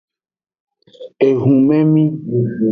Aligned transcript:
Ehumemi. 1.27 2.03